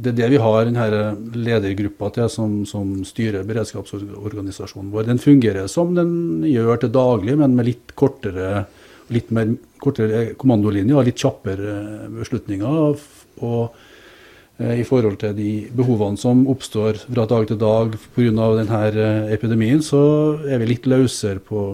[0.05, 5.09] det er det vi har denne ledergruppa til som, som, styrer beredskapsorganisasjonen vår.
[5.09, 8.67] Den fungerer som den gjør til daglig, men med litt kortere,
[9.15, 12.79] litt mer, kortere kommandolinje og litt kjappere beslutninger.
[12.85, 13.05] Og,
[13.45, 18.49] og eh, i forhold til de behovene som oppstår fra dag til dag pga.
[18.61, 20.03] denne eh, epidemien, så
[20.45, 21.71] er vi litt løsere på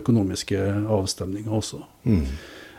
[0.00, 1.84] økonomiske avstemninger også.
[2.08, 2.24] Mm.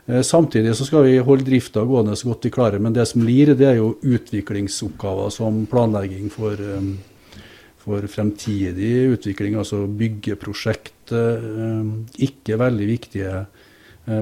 [0.06, 3.24] Eh, samtidig så skal vi holde drifta gående så godt vi klarer, men det som
[3.26, 7.42] lir, det er jo utviklingsoppgaver som planlegging for, eh,
[7.78, 11.12] for fremtidig utvikling, altså byggeprosjekt.
[11.12, 11.84] Eh,
[12.18, 13.46] ikke veldig viktige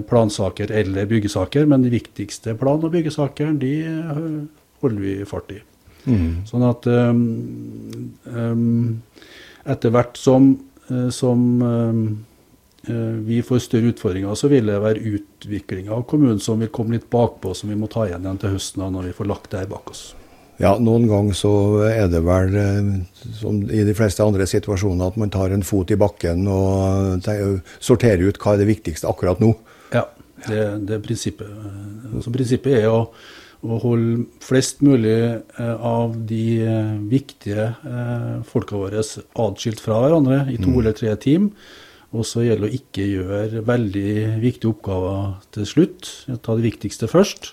[0.09, 3.85] plansaker eller byggesaker, men de viktigste plan- og byggesakene de
[4.81, 5.61] holder vi fart i.
[6.05, 6.43] Mm.
[6.45, 6.85] Sånn at
[8.25, 9.01] um,
[9.65, 10.59] etter hvert som,
[11.09, 11.61] som
[13.25, 17.09] vi får større utfordringer, så vil det være utviklinga av kommunen som vil komme litt
[17.11, 19.69] bakpå, som vi må ta igjen igjen til høsten når vi får lagt det her
[19.71, 20.09] bak oss.
[20.59, 21.51] Ja, noen ganger så
[21.87, 22.87] er det vel, eh,
[23.39, 27.27] som i de fleste andre situasjoner, at man tar en fot i bakken og
[27.79, 29.53] sorterer ut hva er det viktigste akkurat nå.
[29.95, 30.03] Ja,
[30.49, 31.47] det, det er prinsippet.
[32.11, 33.05] Altså, prinsippet er å,
[33.63, 36.43] å holde flest mulig eh, av de
[37.07, 37.71] viktige
[38.51, 40.79] folka våre atskilt fra hverandre i to mm.
[40.81, 41.53] eller tre team.
[42.09, 46.13] Og så gjelder det å ikke gjøre veldig viktige oppgaver til slutt.
[46.41, 47.51] Ta det viktigste først.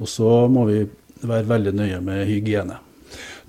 [0.00, 0.84] Og så må vi
[1.20, 2.78] være veldig nøye med hygiene.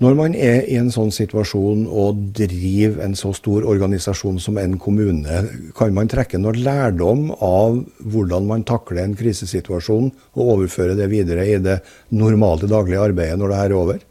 [0.02, 4.74] Når man er i en sånn situasjon og driver en så stor organisasjon som en
[4.82, 5.44] kommune,
[5.78, 11.46] kan man trekke noe lærdom av hvordan man takler en krisesituasjon, og overføre det videre
[11.46, 11.78] i det
[12.10, 14.02] normale daglige arbeidet når det her er over?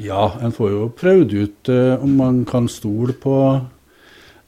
[0.00, 3.81] Ja, en får jo prøvd ut uh, om man kan stole på Eh,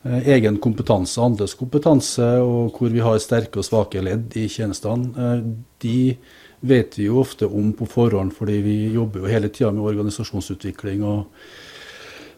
[0.04, 5.12] egen kompetanse, andres kompetanse, og hvor vi har sterke og svake ledd i tjenestene.
[5.16, 5.44] Eh,
[5.84, 5.98] de
[6.64, 11.02] vet vi jo ofte om på forhånd, fordi vi jobber jo hele tida med organisasjonsutvikling.
[11.04, 11.26] og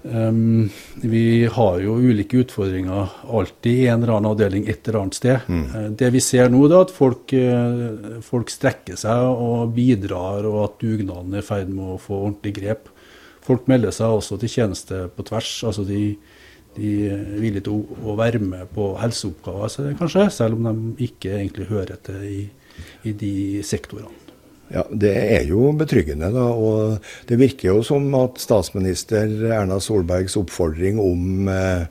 [0.02, 0.68] um,
[1.02, 5.46] Vi har jo ulike utfordringer alltid i en eller annen avdeling et eller annet sted.
[5.46, 5.94] Mm.
[5.98, 7.35] Det vi ser nå, er at folk,
[8.26, 12.57] folk, strekker seg og bidrar, og at dugnaden er i ferd med å få ordentlig
[12.59, 12.90] grep.
[13.46, 15.62] Folk melder seg også til tjeneste på tvers.
[15.70, 16.16] altså de
[16.77, 21.35] de er villige til å, å, være med på helseoppgaver, kanskje, selv om de ikke
[21.39, 22.39] egentlig hører til i,
[23.09, 23.35] i de
[23.67, 24.23] sektorene.
[24.69, 26.31] Ja, Det er jo betryggende.
[26.35, 31.87] da, og Det virker jo som at statsminister Erna Solbergs oppfordring om, eh,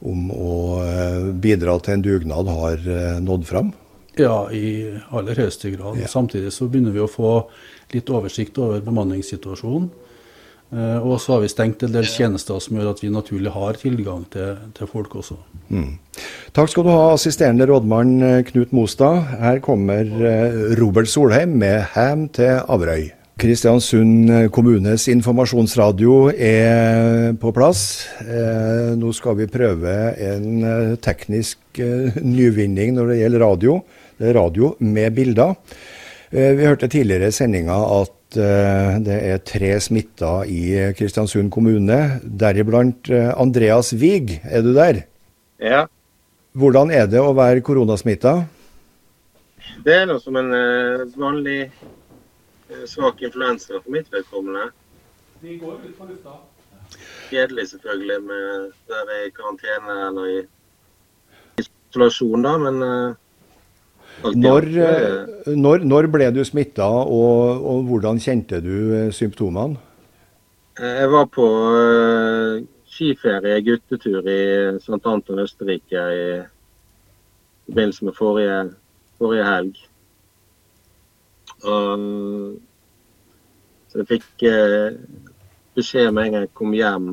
[0.00, 3.72] om å eh, bidra til en dugnad har eh, nådd fram?
[4.16, 5.98] Ja, i aller høyeste grad.
[6.00, 6.08] Ja.
[6.08, 7.50] Samtidig så begynner vi å få
[7.92, 9.90] litt oversikt over bemanningssituasjonen.
[10.74, 13.78] Eh, og så har vi stengt en del tjenester som gjør at vi naturlig har
[13.78, 15.38] tilgang til, til folk også.
[15.70, 15.92] Mm.
[16.56, 19.20] Takk skal du ha, assisterende rådmann eh, Knut Mostad.
[19.38, 23.12] Her kommer eh, Robert Solheim med hem til Averøy.
[23.36, 27.82] Kristiansund kommunes informasjonsradio er på plass.
[28.96, 29.92] Nå skal vi prøve
[30.24, 31.82] en teknisk
[32.24, 33.74] nyvinning når det gjelder radio.
[34.16, 35.52] Det er radio med bilder.
[36.36, 43.08] Vi hørte tidligere i sendinga at Eh, det er tre smitta i Kristiansund kommune, deriblant
[43.08, 44.40] eh, Andreas Wiig.
[44.44, 45.04] Er du der?
[45.62, 45.86] Ja.
[46.56, 48.40] Hvordan er det å være koronasmitta?
[49.86, 50.50] Det er noe som en
[51.14, 51.68] vanlig
[52.88, 54.70] svak influensa for mitt vedkommende.
[57.28, 60.38] Kjedelig selvfølgelig med der i karantene eller i
[61.62, 63.14] isolasjon, da, men uh,
[64.24, 64.66] Når,
[65.52, 69.76] når, når ble du smitta, og, og, hvordan kjente du symptomene?
[70.76, 71.46] Jeg var på
[72.92, 74.40] skiferie, guttetur i
[74.80, 75.00] St.
[75.04, 76.24] Anton Østerrike i
[77.68, 78.58] forbindelse med forrige,
[79.20, 79.78] forrige helg.
[81.64, 82.08] Og,
[83.88, 84.46] så jeg fikk
[85.76, 87.08] beskjed med en gang jeg kom hjem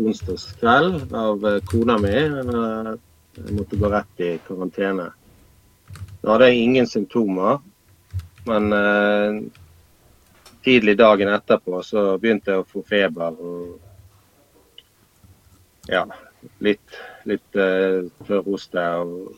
[0.00, 2.12] onsdagskveld av eh, kona mi.
[2.14, 5.10] Jeg måtte gå rett i karantene.
[6.20, 7.60] Da hadde jeg ingen symptomer,
[8.48, 9.38] men eh,
[10.64, 13.78] tidlig dagen etterpå så begynte jeg å få feber og
[15.88, 16.04] ja,
[16.62, 19.32] litt, litt uh, tørrhoste og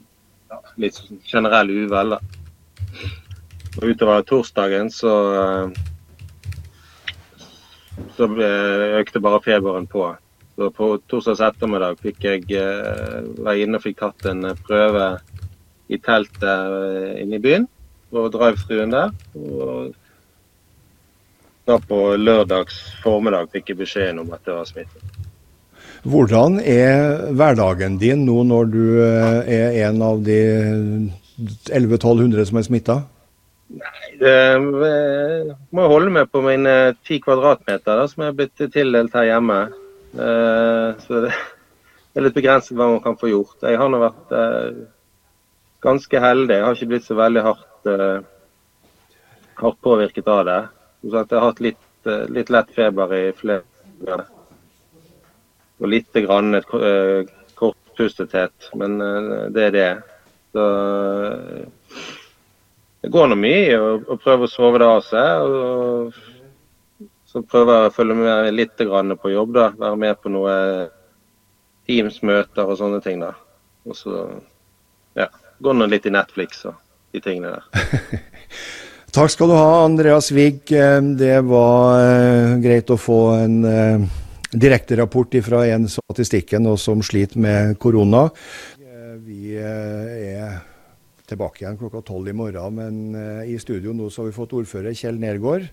[0.51, 2.17] ja, litt generell uvel.
[3.79, 5.81] Og utover torsdagen så eh,
[8.17, 8.29] så
[8.99, 10.11] økte bare feberen på.
[10.57, 15.07] Så på torsdags ettermiddag fikk jeg uh, være inne og fikk tatt en prøve
[15.93, 17.67] i teltet uh, inne i byen.
[18.13, 19.13] På drive-thruen der.
[19.39, 19.93] Og
[21.69, 25.05] da på lørdags formiddag fikk jeg beskjeden om at det var smitte.
[26.03, 30.41] Hvordan er hverdagen din nå når du uh, er en av de
[31.71, 32.99] 1100-1200 som er smitta?
[33.73, 34.37] Nei, det
[35.73, 36.75] må holde meg på mine
[37.07, 39.61] ti kvadratmeter da, som er blitt tildelt her hjemme.
[40.13, 43.57] Eh, så det er litt begrenset hva man kan få gjort.
[43.65, 44.83] Jeg har nå vært eh,
[45.83, 46.57] ganske heldig.
[46.57, 48.21] Jeg har ikke blitt så veldig hardt, uh,
[49.63, 50.61] hardt påvirket av det.
[51.03, 51.85] jeg har hatt litt,
[52.31, 54.25] litt lett feber i flere.
[55.83, 56.55] Og litt grann
[57.59, 58.99] kortpustethet, men
[59.55, 59.91] det er det.
[60.53, 60.67] Så
[63.03, 65.43] det går nå mye i å prøve å sove det av seg.
[65.43, 69.55] og Så prøver jeg å følge med litt på jobb.
[69.55, 70.89] da, Være med på noen
[71.87, 73.19] Teams-møter og sånne ting.
[73.21, 73.33] da.
[73.87, 74.41] Og så
[75.19, 75.27] ja,
[75.63, 76.79] går nå litt i Netflix og
[77.15, 78.23] de tingene der.
[79.17, 80.73] Takk skal du ha, Andreas Wiig.
[81.19, 84.07] Det var uh, greit å få en uh,
[84.53, 88.29] direkterapport fra en statistikken og som sliter med korona.
[89.23, 90.57] Vi er
[91.29, 92.81] tilbake igjen klokka tolv i morgen.
[92.81, 95.69] Men i studio nå så har vi fått ordfører Kjell Nergård.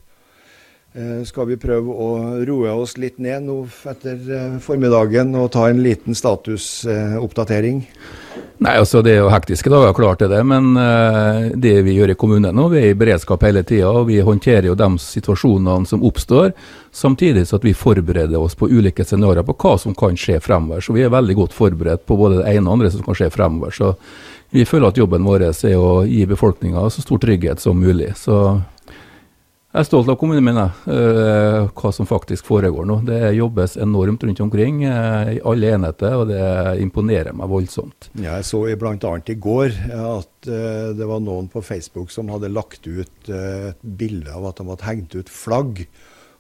[0.98, 2.08] Uh, skal vi prøve å
[2.50, 3.60] roe oss litt ned nå
[3.92, 7.84] etter uh, formiddagen og ta en liten statusoppdatering?
[8.60, 10.40] Nei, altså Det er jo hektiske dager, klart er det.
[10.44, 10.74] Men
[11.56, 13.94] det vi gjør i kommunen nå, vi er i beredskap hele tida.
[14.02, 16.52] Og vi håndterer jo de situasjonene som oppstår,
[16.92, 20.84] samtidig så at vi forbereder oss på ulike scenarioer på hva som kan skje fremover.
[20.84, 23.32] Så vi er veldig godt forberedt på både det ene og andre som kan skje
[23.32, 23.72] fremover.
[23.78, 23.94] Så
[24.52, 28.16] vi føler at jobben vår er å gi befolkninga så stor trygghet som mulig.
[28.18, 28.60] Så
[29.70, 32.96] jeg er stolt av kommunen min, uh, hva som faktisk foregår nå.
[33.06, 36.42] Det jobbes enormt rundt omkring uh, i alle enheter, og det
[36.82, 38.10] imponerer meg voldsomt.
[38.18, 38.96] Ja, jeg så bl.a.
[39.30, 44.34] i går at uh, det var noen på Facebook som hadde lagt ut et bilde
[44.34, 45.86] av at de hadde hengt ut flagg.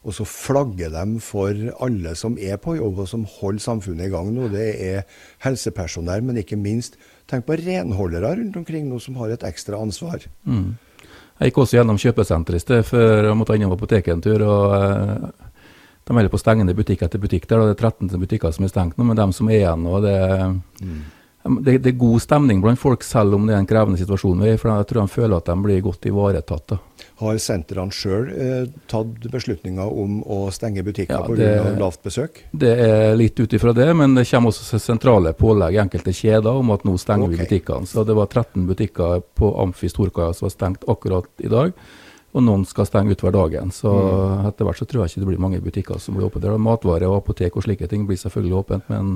[0.07, 4.13] Og så flagger de for alle som er på jobb og som holder samfunnet i
[4.13, 4.47] gang nå.
[4.49, 5.01] Det er
[5.45, 6.97] helsepersonell, men ikke minst
[7.29, 10.23] Tenk på renholdere rundt omkring nå som har et ekstra ansvar.
[10.49, 10.79] Mm.
[11.39, 14.43] Jeg gikk også gjennom kjøpesenteret i sted før jeg måtte innom apoteket en tur.
[14.43, 15.29] og eh,
[16.03, 17.47] De holder på å stenge butikk etter butikk.
[17.47, 19.85] der, og Det er 13 butikker som er stengt nå, men de som er igjen
[19.85, 20.17] nå, det,
[20.83, 20.99] mm.
[21.43, 24.41] Det, det, er god stemning blant folk, selv om det er en krevende situasjon.
[24.59, 26.65] For jeg tror de føler at de blir godt ivaretatt.
[26.73, 26.79] da.
[27.21, 31.23] Har sentrene sjøl eh, tatt beslutninger om å stenge butikker ja,
[31.63, 31.71] pga.
[31.79, 32.43] lavt besøk?
[32.51, 36.59] Det er litt ut ifra det, men det kommer også sentrale pålegg i enkelte kjeder
[36.59, 37.37] om at nå stenger okay.
[37.37, 37.87] vi butikkene.
[37.87, 41.73] Så det var 13 butikker på Amfi Storkaia som var stengt akkurat i dag
[42.29, 43.71] og noen skal stenge utover dagen.
[43.73, 44.47] Så mm.
[44.51, 46.43] etter hvert så tror jeg ikke det blir mange butikker som blir åpne.
[46.43, 46.57] Der.
[46.61, 49.15] Matvarer og apotek og slike ting blir selvfølgelig åpent, men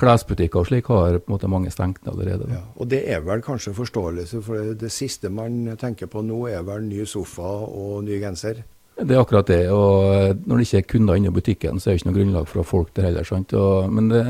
[0.00, 2.48] klesbutikker og slik har på en måte mange stengt allerede.
[2.54, 6.64] Ja, og det er vel kanskje forståelse, for det, siste man tenker på nå er
[6.64, 8.64] vel ny sofa og ny genser?
[8.94, 9.64] Det er akkurat det.
[9.74, 12.46] og Når det ikke er kunder inne i butikken, så er det ikke noe grunnlag
[12.48, 13.32] for å ha folk der heller.
[13.58, 14.22] Og, men, det,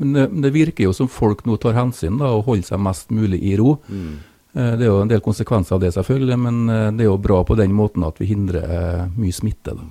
[0.00, 3.14] men, det, det, virker jo som folk nå tar hensyn da, og holder seg mest
[3.14, 3.76] mulig i ro.
[3.86, 4.18] Mm.
[4.58, 7.20] Eh, det er jo en del konsekvenser av det, selvfølgelig, men eh, det er jo
[7.22, 9.76] bra på den måten at vi hindrer eh, mye smitte.
[9.78, 9.86] Da.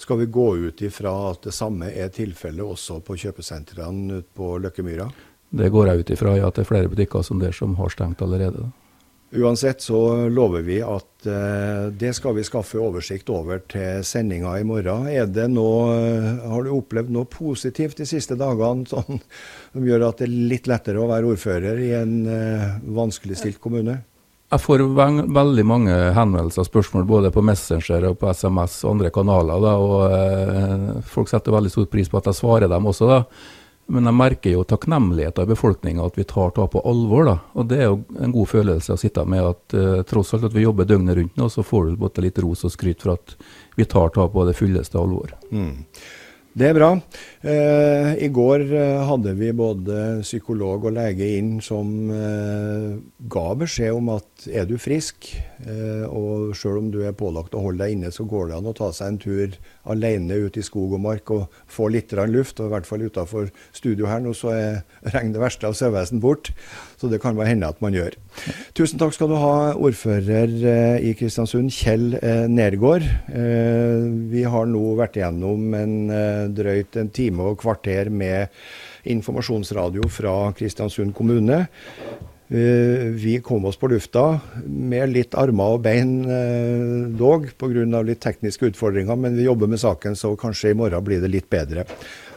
[0.00, 4.58] Skal vi gå ut ifra at det samme er tilfellet også på kjøpesentrene ute på
[4.60, 5.08] Løkkemyra?
[5.50, 7.92] Det går jeg ut ifra, ja, at det er flere butikker som det som har
[7.92, 8.66] stengt allerede.
[8.66, 8.76] Da.
[9.40, 11.26] Uansett så lover vi at
[11.94, 15.06] det skal vi skaffe oversikt over til sendinga i morgen.
[15.06, 15.92] Er det noe,
[16.42, 19.20] har du opplevd noe positivt de siste dagene sånn,
[19.70, 24.00] som gjør at det er litt lettere å være ordfører i en uh, vanskeligstilt kommune?
[24.50, 24.82] Jeg får
[25.30, 29.62] veldig mange henvendelser og spørsmål både på Messenger og på SMS og andre kanaler.
[29.62, 33.06] Da, og eh, Folk setter veldig stor pris på at jeg svarer dem også.
[33.06, 33.20] da.
[33.94, 37.24] Men jeg merker jo takknemlighet av befolkninga at vi tar det på alvor.
[37.30, 40.48] da, og Det er jo en god følelse å sitte med at eh, tross alt
[40.50, 43.14] at vi jobber døgnet rundt nå, så får du både litt ros og skryt for
[43.14, 43.36] at
[43.78, 45.30] vi tar det på det fulleste alvor.
[45.54, 45.86] Mm.
[46.50, 46.88] Det er bra.
[47.46, 52.96] Eh, I går eh, hadde vi både psykolog og lege inn som eh,
[53.30, 55.26] ga beskjed om at er du frisk,
[55.66, 58.68] eh, og selv om du er pålagt å holde deg inne, så går det an
[58.70, 59.56] å ta seg en tur
[59.90, 62.60] alene ut i skog og mark og få litt luft.
[62.60, 66.20] og I hvert fall utenfor studio her nå så er regnet det verste av sauevesen
[66.20, 66.52] bort.
[66.96, 68.16] Så det kan bare hende at man gjør.
[68.74, 73.04] Tusen takk skal du ha, ordfører eh, i Kristiansund, Kjell eh, Nergård.
[74.30, 75.94] Vi har nå vært igjennom en
[76.54, 78.50] drøyt en time og kvarter med
[79.10, 81.64] informasjonsradio fra Kristiansund kommune.
[82.50, 88.00] Eh, vi kom oss på lufta med litt armer og bein eh, dog, pga.
[88.02, 91.46] litt tekniske utfordringer, men vi jobber med saken, så kanskje i morgen blir det litt
[91.46, 91.84] bedre.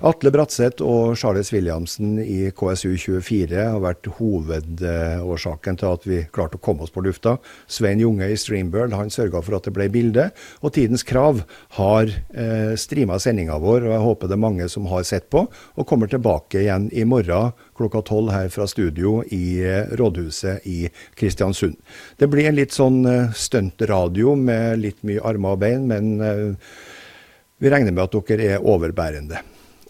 [0.06, 6.62] Atle Bratseth og Charles Williamsen i KSU24 har vært hovedårsaken til at vi klarte å
[6.62, 7.40] komme oss på lufta.
[7.66, 10.28] Svein Junge i Streambird han sørga for at det ble bilde.
[10.62, 11.42] Og Tidens Krav
[11.80, 15.48] har eh, streama sendinga vår, og jeg håper det er mange som har sett på,
[15.50, 20.88] og kommer tilbake igjen i morgen klokka tolv her fra studio i eh, Rådhuset i
[21.20, 21.78] Kristiansund.
[22.18, 26.78] Det blir en litt sånn eh, stuntradio med litt mye armer og bein, men eh,
[27.60, 29.44] vi regner med at dere er overbærende.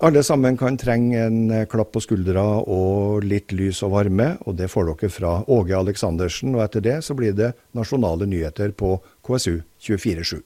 [0.04, 4.68] Alle sammen kan trenge en klapp på skuldra og litt lys og varme, og det
[4.74, 6.58] får dere fra Åge Aleksandersen.
[6.58, 10.42] Og etter det så blir det nasjonale nyheter på KSU 247.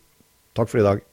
[0.57, 1.01] Takk for i dag.